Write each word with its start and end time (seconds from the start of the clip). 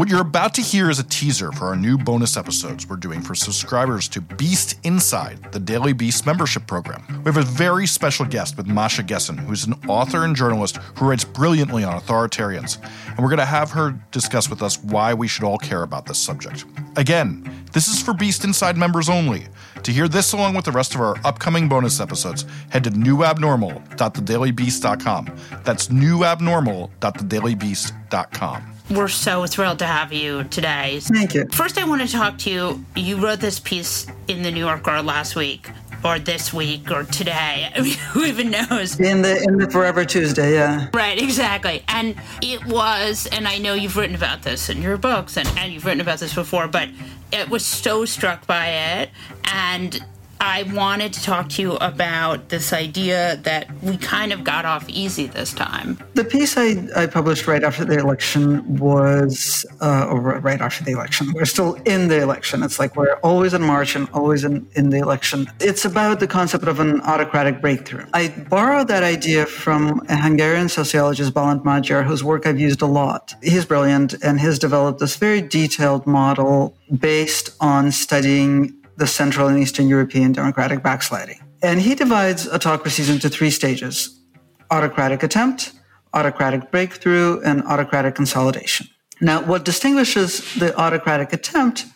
What 0.00 0.08
you're 0.08 0.22
about 0.22 0.54
to 0.54 0.62
hear 0.62 0.88
is 0.88 0.98
a 0.98 1.04
teaser 1.04 1.52
for 1.52 1.66
our 1.66 1.76
new 1.76 1.98
bonus 1.98 2.38
episodes 2.38 2.88
we're 2.88 2.96
doing 2.96 3.20
for 3.20 3.34
subscribers 3.34 4.08
to 4.08 4.22
Beast 4.22 4.80
Inside, 4.82 5.52
the 5.52 5.60
Daily 5.60 5.92
Beast 5.92 6.24
membership 6.24 6.66
program. 6.66 7.04
We 7.22 7.24
have 7.24 7.36
a 7.36 7.42
very 7.42 7.86
special 7.86 8.24
guest 8.24 8.56
with 8.56 8.66
Masha 8.66 9.02
Gessen, 9.02 9.36
who's 9.36 9.66
an 9.66 9.74
author 9.88 10.24
and 10.24 10.34
journalist 10.34 10.78
who 10.96 11.06
writes 11.06 11.24
brilliantly 11.24 11.84
on 11.84 12.00
authoritarians, 12.00 12.82
and 13.08 13.18
we're 13.18 13.28
going 13.28 13.40
to 13.40 13.44
have 13.44 13.72
her 13.72 13.94
discuss 14.10 14.48
with 14.48 14.62
us 14.62 14.82
why 14.82 15.12
we 15.12 15.28
should 15.28 15.44
all 15.44 15.58
care 15.58 15.82
about 15.82 16.06
this 16.06 16.18
subject. 16.18 16.64
Again, 16.96 17.66
this 17.74 17.86
is 17.86 18.00
for 18.00 18.14
Beast 18.14 18.42
Inside 18.42 18.78
members 18.78 19.10
only. 19.10 19.48
To 19.82 19.92
hear 19.92 20.08
this 20.08 20.32
along 20.32 20.54
with 20.54 20.64
the 20.64 20.72
rest 20.72 20.94
of 20.94 21.02
our 21.02 21.16
upcoming 21.26 21.68
bonus 21.68 22.00
episodes, 22.00 22.46
head 22.70 22.84
to 22.84 22.90
newabnormal.thedailybeast.com. 22.90 25.36
That's 25.62 25.88
newabnormal.thedailybeast.com. 25.88 28.79
We're 28.90 29.08
so 29.08 29.46
thrilled 29.46 29.78
to 29.78 29.86
have 29.86 30.12
you 30.12 30.44
today. 30.44 30.98
Thank 31.00 31.34
you. 31.34 31.46
First, 31.52 31.78
I 31.78 31.84
want 31.88 32.02
to 32.02 32.08
talk 32.08 32.38
to 32.38 32.50
you. 32.50 32.84
You 32.96 33.24
wrote 33.24 33.38
this 33.38 33.60
piece 33.60 34.08
in 34.26 34.42
the 34.42 34.50
New 34.50 34.66
Yorker 34.66 35.00
last 35.00 35.36
week, 35.36 35.70
or 36.04 36.18
this 36.18 36.52
week, 36.52 36.90
or 36.90 37.04
today. 37.04 37.70
I 37.72 37.80
mean, 37.82 37.94
who 37.94 38.24
even 38.24 38.50
knows? 38.50 38.98
In 38.98 39.22
the 39.22 39.40
in 39.44 39.58
the 39.58 39.70
Forever 39.70 40.04
Tuesday, 40.04 40.54
yeah. 40.54 40.88
Right, 40.92 41.22
exactly. 41.22 41.84
And 41.86 42.16
it 42.42 42.66
was, 42.66 43.28
and 43.30 43.46
I 43.46 43.58
know 43.58 43.74
you've 43.74 43.96
written 43.96 44.16
about 44.16 44.42
this 44.42 44.68
in 44.68 44.82
your 44.82 44.96
books, 44.96 45.36
and, 45.36 45.48
and 45.56 45.72
you've 45.72 45.84
written 45.84 46.00
about 46.00 46.18
this 46.18 46.34
before, 46.34 46.66
but 46.66 46.88
it 47.32 47.48
was 47.48 47.64
so 47.64 48.04
struck 48.04 48.44
by 48.48 48.66
it, 48.70 49.10
and 49.44 50.04
I 50.40 50.62
wanted 50.72 51.12
to 51.12 51.22
talk 51.22 51.50
to 51.50 51.62
you 51.62 51.72
about 51.74 52.48
this 52.48 52.72
idea 52.72 53.38
that 53.42 53.70
we 53.82 53.98
kind 53.98 54.32
of 54.32 54.42
got 54.42 54.64
off 54.64 54.88
easy 54.88 55.26
this 55.26 55.52
time. 55.52 55.98
The 56.14 56.24
piece 56.24 56.56
I, 56.56 56.88
I 56.96 57.06
published 57.06 57.46
right 57.46 57.62
after 57.62 57.84
the 57.84 57.98
election 57.98 58.78
was, 58.78 59.66
uh, 59.82 60.08
or 60.10 60.20
right 60.20 60.62
after 60.62 60.82
the 60.82 60.92
election, 60.92 61.30
we're 61.34 61.44
still 61.44 61.74
in 61.84 62.08
the 62.08 62.22
election. 62.22 62.62
It's 62.62 62.78
like 62.78 62.96
we're 62.96 63.16
always 63.16 63.52
in 63.52 63.60
March 63.60 63.94
and 63.96 64.08
always 64.14 64.42
in, 64.44 64.66
in 64.76 64.88
the 64.88 64.98
election. 64.98 65.46
It's 65.60 65.84
about 65.84 66.20
the 66.20 66.26
concept 66.26 66.64
of 66.64 66.80
an 66.80 67.02
autocratic 67.02 67.60
breakthrough. 67.60 68.06
I 68.14 68.28
borrowed 68.48 68.88
that 68.88 69.02
idea 69.02 69.44
from 69.44 70.00
a 70.08 70.16
Hungarian 70.16 70.70
sociologist, 70.70 71.34
Balint 71.34 71.64
Magyar, 71.66 72.02
whose 72.02 72.24
work 72.24 72.46
I've 72.46 72.58
used 72.58 72.80
a 72.80 72.86
lot. 72.86 73.34
He's 73.42 73.66
brilliant 73.66 74.14
and 74.22 74.40
has 74.40 74.58
developed 74.58 75.00
this 75.00 75.16
very 75.16 75.42
detailed 75.42 76.06
model 76.06 76.74
based 76.98 77.50
on 77.60 77.92
studying 77.92 78.79
the 79.00 79.06
Central 79.06 79.48
and 79.48 79.58
Eastern 79.58 79.88
European 79.88 80.30
democratic 80.30 80.82
backsliding. 80.82 81.40
And 81.62 81.80
he 81.80 81.94
divides 81.94 82.46
autocracies 82.46 83.08
into 83.08 83.28
three 83.28 83.50
stages 83.50 84.16
autocratic 84.70 85.24
attempt, 85.24 85.72
autocratic 86.14 86.70
breakthrough, 86.70 87.40
and 87.40 87.62
autocratic 87.64 88.14
consolidation. 88.14 88.86
Now, 89.20 89.42
what 89.42 89.64
distinguishes 89.64 90.54
the 90.54 90.76
autocratic 90.76 91.32
attempt 91.32 91.86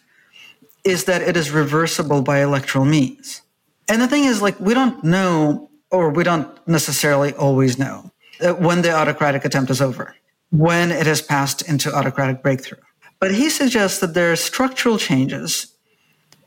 is 0.83 1.05
that 1.05 1.23
it 1.23 1.37
is 1.37 1.51
reversible 1.51 2.21
by 2.21 2.43
electoral 2.43 2.85
means. 2.85 3.43
And 3.89 4.03
the 4.03 4.09
thing 4.09 4.25
is, 4.25 4.43
like, 4.43 4.59
we 4.59 4.75
don't 4.75 5.05
know, 5.05 5.71
or 5.91 6.11
we 6.11 6.25
don't 6.25 6.49
necessarily 6.67 7.33
always 7.35 7.79
know, 7.79 8.11
uh, 8.41 8.55
when 8.55 8.83
the 8.83 8.93
autocratic 8.93 9.45
attempt 9.45 9.71
is 9.71 9.81
over, 9.81 10.17
when 10.51 10.91
it 10.91 11.07
has 11.07 11.23
passed 11.23 11.63
into 11.69 11.95
autocratic 11.95 12.43
breakthrough. 12.43 12.83
But 13.21 13.35
he 13.35 13.51
suggests 13.51 14.01
that 14.01 14.15
there 14.15 14.33
are 14.33 14.37
structural 14.37 14.99
changes 14.99 15.74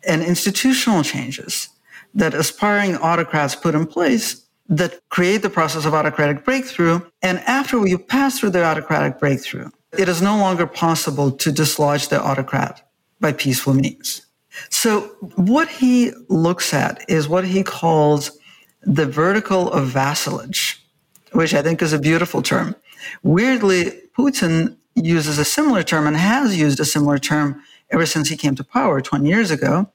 and 0.08 0.24
institutional 0.24 1.04
changes 1.04 1.70
that 2.14 2.34
aspiring 2.34 2.96
autocrats 2.98 3.56
put 3.56 3.76
in 3.76 3.86
place 3.86 4.44
that 4.70 5.00
create 5.10 5.42
the 5.42 5.50
process 5.50 5.86
of 5.86 5.94
autocratic 5.94 6.44
breakthrough. 6.44 7.00
And 7.22 7.40
after 7.40 7.86
you 7.88 7.98
pass 7.98 8.40
through 8.40 8.50
the 8.52 8.64
autocratic 8.64 9.20
breakthrough, 9.20 9.70
it 9.98 10.10
is 10.10 10.22
no 10.22 10.38
longer 10.38 10.68
possible 10.68 11.32
to 11.32 11.52
dislodge 11.52 12.10
the 12.10 12.22
autocrat 12.22 12.90
by 13.20 13.34
peaceful 13.34 13.74
means. 13.74 14.26
So 14.70 15.02
what 15.36 15.70
he 15.70 16.12
looks 16.30 16.74
at 16.74 17.08
is 17.08 17.30
what 17.30 17.46
he 17.46 17.64
calls 17.64 18.38
the 18.82 19.06
vertical 19.06 19.72
of 19.72 19.88
vassalage, 19.88 20.84
which 21.32 21.54
I 21.54 21.62
think 21.62 21.82
is 21.82 21.94
a 21.94 22.00
beautiful 22.00 22.42
term. 22.42 22.76
Weirdly, 23.24 23.92
Putin 24.18 24.78
uses 24.96 25.38
a 25.38 25.46
similar 25.46 25.84
term 25.84 26.08
and 26.08 26.18
has 26.18 26.58
used 26.58 26.80
a 26.80 26.86
similar 26.86 27.20
term 27.20 27.62
ever 27.92 28.06
since 28.06 28.30
he 28.30 28.36
came 28.36 28.56
to 28.56 28.64
power 28.64 29.00
20 29.00 29.28
years 29.28 29.52
ago 29.52 29.92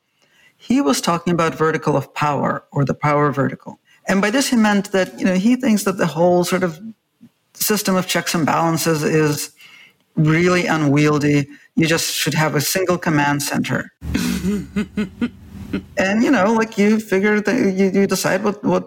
he 0.63 0.81
was 0.81 1.01
talking 1.01 1.33
about 1.33 1.57
vertical 1.57 1.97
of 1.97 2.15
power 2.15 2.63
or 2.71 2.85
the 2.85 2.95
power 2.95 3.33
vertical. 3.33 3.81
And 4.07 4.23
by 4.23 4.31
this, 4.31 4.47
he 4.49 4.57
meant 4.57 4.93
that, 4.93 5.19
you 5.19 5.25
know, 5.25 5.35
he 5.35 5.57
thinks 5.57 5.83
that 5.83 5.97
the 5.97 6.07
whole 6.07 6.45
sort 6.45 6.63
of 6.63 6.81
system 7.53 7.97
of 7.97 8.07
checks 8.07 8.33
and 8.33 8.47
balances 8.47 9.03
is 9.03 9.53
really 10.15 10.67
unwieldy. 10.67 11.49
You 11.75 11.87
just 11.89 12.15
should 12.15 12.35
have 12.35 12.55
a 12.55 12.61
single 12.61 12.97
command 12.97 13.43
center. 13.43 13.91
and, 15.97 16.23
you 16.23 16.31
know, 16.31 16.53
like 16.53 16.79
you 16.79 17.01
figure 17.01 17.41
that 17.41 17.57
you, 17.57 17.91
you 18.01 18.07
decide 18.07 18.45
what, 18.45 18.63
what, 18.63 18.83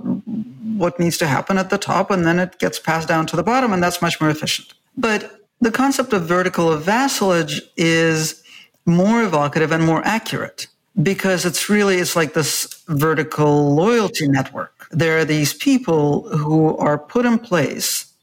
what 0.77 0.97
needs 0.97 1.17
to 1.17 1.27
happen 1.27 1.57
at 1.57 1.71
the 1.71 1.77
top 1.77 2.09
and 2.09 2.25
then 2.25 2.39
it 2.39 2.57
gets 2.57 2.79
passed 2.79 3.09
down 3.09 3.25
to 3.27 3.35
the 3.35 3.43
bottom 3.43 3.73
and 3.73 3.83
that's 3.83 4.01
much 4.01 4.21
more 4.21 4.29
efficient. 4.29 4.73
But 4.95 5.41
the 5.59 5.71
concept 5.71 6.13
of 6.13 6.25
vertical 6.25 6.71
of 6.71 6.83
vassalage 6.83 7.59
is 7.75 8.41
more 8.85 9.23
evocative 9.23 9.73
and 9.73 9.85
more 9.85 10.01
accurate 10.05 10.67
because 11.01 11.45
it's 11.45 11.69
really 11.69 11.97
it's 11.97 12.15
like 12.15 12.33
this 12.33 12.83
vertical 12.87 13.75
loyalty 13.75 14.27
network. 14.27 14.87
There 14.91 15.17
are 15.19 15.25
these 15.25 15.53
people 15.53 16.29
who 16.37 16.77
are 16.77 16.97
put 16.97 17.25
in 17.25 17.39
place 17.39 18.13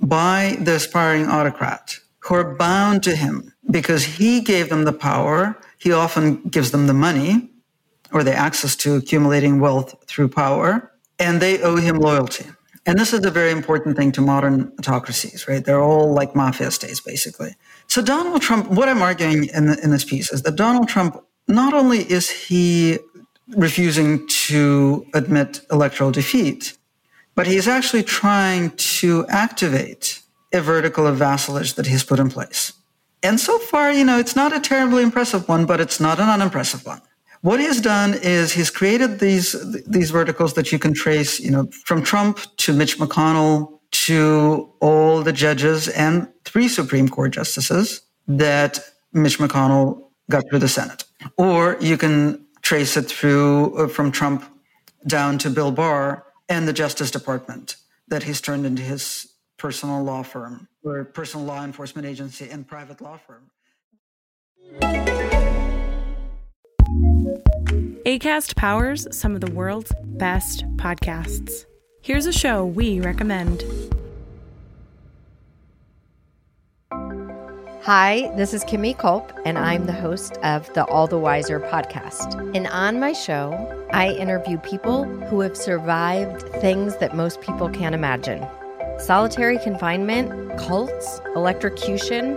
by 0.00 0.56
the 0.60 0.76
aspiring 0.76 1.26
autocrat 1.26 1.98
who 2.20 2.34
are 2.34 2.54
bound 2.54 3.02
to 3.04 3.16
him 3.16 3.52
because 3.70 4.04
he 4.04 4.40
gave 4.40 4.68
them 4.68 4.84
the 4.84 4.92
power. 4.92 5.58
He 5.78 5.92
often 5.92 6.42
gives 6.42 6.70
them 6.70 6.86
the 6.86 6.94
money 6.94 7.50
or 8.12 8.22
the 8.22 8.34
access 8.34 8.76
to 8.76 8.96
accumulating 8.96 9.60
wealth 9.60 9.94
through 10.06 10.28
power 10.28 10.92
and 11.18 11.40
they 11.40 11.60
owe 11.62 11.76
him 11.76 11.98
loyalty. 11.98 12.46
And 12.84 12.98
this 12.98 13.12
is 13.12 13.24
a 13.24 13.32
very 13.32 13.50
important 13.50 13.96
thing 13.96 14.12
to 14.12 14.20
modern 14.20 14.72
autocracies 14.78 15.48
right? 15.48 15.64
They're 15.64 15.82
all 15.82 16.12
like 16.12 16.36
mafia 16.36 16.70
states 16.70 17.00
basically. 17.00 17.54
So 17.88 18.02
donald 18.02 18.42
trump 18.42 18.68
what 18.70 18.88
i'm 18.88 19.00
arguing 19.00 19.48
in, 19.54 19.66
the, 19.66 19.78
in 19.82 19.90
this 19.90 20.04
piece 20.04 20.32
is 20.32 20.42
that 20.42 20.56
donald 20.56 20.88
trump 20.88 21.22
not 21.48 21.74
only 21.74 21.98
is 22.10 22.28
he 22.28 22.98
refusing 23.48 24.26
to 24.26 25.06
admit 25.14 25.60
electoral 25.70 26.10
defeat, 26.10 26.76
but 27.34 27.46
he's 27.46 27.68
actually 27.68 28.02
trying 28.02 28.70
to 28.76 29.26
activate 29.28 30.20
a 30.52 30.60
vertical 30.60 31.06
of 31.06 31.16
vassalage 31.16 31.74
that 31.74 31.86
he's 31.86 32.02
put 32.02 32.18
in 32.18 32.30
place. 32.30 32.72
And 33.22 33.38
so 33.38 33.58
far, 33.58 33.92
you 33.92 34.04
know, 34.04 34.18
it's 34.18 34.36
not 34.36 34.54
a 34.54 34.60
terribly 34.60 35.02
impressive 35.02 35.48
one, 35.48 35.66
but 35.66 35.80
it's 35.80 36.00
not 36.00 36.18
an 36.18 36.28
unimpressive 36.28 36.84
one. 36.86 37.00
What 37.42 37.60
he 37.60 37.66
has 37.66 37.80
done 37.80 38.14
is 38.14 38.52
he's 38.52 38.70
created 38.70 39.20
these 39.20 39.54
these 39.86 40.10
verticals 40.10 40.54
that 40.54 40.72
you 40.72 40.78
can 40.78 40.92
trace, 40.94 41.38
you 41.38 41.50
know, 41.50 41.68
from 41.84 42.02
Trump 42.02 42.40
to 42.58 42.72
Mitch 42.72 42.98
McConnell 42.98 43.78
to 44.06 44.72
all 44.80 45.22
the 45.22 45.32
judges 45.32 45.88
and 45.88 46.28
three 46.44 46.68
Supreme 46.68 47.08
Court 47.08 47.32
justices 47.32 48.00
that 48.26 48.80
Mitch 49.12 49.38
McConnell 49.38 50.08
got 50.30 50.44
through 50.48 50.58
the 50.58 50.68
Senate. 50.68 51.04
Or 51.36 51.76
you 51.80 51.96
can 51.96 52.46
trace 52.62 52.96
it 52.96 53.04
through 53.04 53.76
uh, 53.76 53.88
from 53.88 54.12
Trump 54.12 54.44
down 55.06 55.38
to 55.38 55.50
Bill 55.50 55.70
Barr 55.70 56.24
and 56.48 56.66
the 56.66 56.72
Justice 56.72 57.10
Department 57.10 57.76
that 58.08 58.24
he's 58.24 58.40
turned 58.40 58.66
into 58.66 58.82
his 58.82 59.32
personal 59.56 60.02
law 60.02 60.22
firm 60.22 60.68
or 60.82 61.04
personal 61.04 61.46
law 61.46 61.64
enforcement 61.64 62.06
agency 62.06 62.48
and 62.48 62.66
private 62.66 63.00
law 63.00 63.18
firm. 63.26 63.50
ACAST 68.04 68.54
powers 68.56 69.06
some 69.10 69.34
of 69.34 69.40
the 69.40 69.50
world's 69.50 69.92
best 70.04 70.64
podcasts. 70.76 71.64
Here's 72.02 72.26
a 72.26 72.32
show 72.32 72.64
we 72.64 73.00
recommend. 73.00 73.64
Hi, 77.86 78.32
this 78.34 78.52
is 78.52 78.64
Kimi 78.64 78.94
Culp, 78.94 79.32
and 79.44 79.56
I'm 79.56 79.86
the 79.86 79.92
host 79.92 80.38
of 80.38 80.66
the 80.74 80.84
All 80.86 81.06
the 81.06 81.20
Wiser 81.20 81.60
podcast. 81.60 82.34
And 82.52 82.66
on 82.66 82.98
my 82.98 83.12
show, 83.12 83.52
I 83.92 84.10
interview 84.10 84.58
people 84.58 85.04
who 85.04 85.38
have 85.38 85.56
survived 85.56 86.42
things 86.60 86.96
that 86.96 87.14
most 87.14 87.40
people 87.42 87.68
can't 87.68 87.94
imagine 87.94 88.44
solitary 88.98 89.60
confinement, 89.60 90.58
cults, 90.58 91.20
electrocution. 91.36 92.36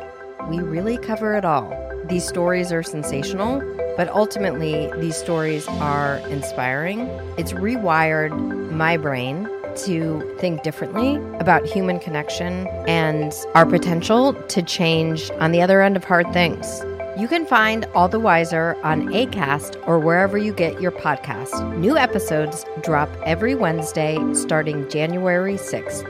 We 0.49 0.59
really 0.59 0.99
cover 0.99 1.33
it 1.33 1.45
all. 1.45 1.75
These 2.05 2.27
stories 2.27 2.71
are 2.71 2.83
sensational, 2.83 3.59
but 3.97 4.07
ultimately, 4.09 4.91
these 4.99 5.17
stories 5.17 5.67
are 5.67 6.17
inspiring. 6.29 7.07
It's 7.39 7.53
rewired 7.53 8.37
my 8.69 8.97
brain 8.97 9.49
to 9.85 10.35
think 10.39 10.63
differently 10.63 11.15
about 11.39 11.65
human 11.65 11.99
connection 11.99 12.67
and 12.87 13.33
our 13.55 13.65
potential 13.65 14.33
to 14.33 14.61
change 14.61 15.29
on 15.39 15.51
the 15.51 15.61
other 15.61 15.81
end 15.81 15.95
of 15.95 16.03
hard 16.03 16.31
things. 16.33 16.83
You 17.17 17.27
can 17.27 17.45
find 17.45 17.85
All 17.93 18.07
the 18.07 18.19
Wiser 18.19 18.77
on 18.81 19.07
ACAST 19.09 19.85
or 19.85 19.99
wherever 19.99 20.37
you 20.37 20.53
get 20.53 20.81
your 20.81 20.91
podcast. 20.91 21.77
New 21.77 21.97
episodes 21.97 22.65
drop 22.81 23.09
every 23.25 23.55
Wednesday 23.55 24.17
starting 24.33 24.89
January 24.89 25.55
6th. 25.55 26.05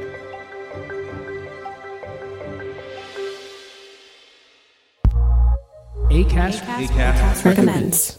ACAST, 6.12 7.46
Recommends. 7.46 8.19